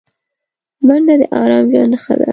منډه 0.87 1.15
د 1.21 1.23
ارام 1.41 1.65
ژوند 1.71 1.89
نښه 1.93 2.13
ده 2.19 2.27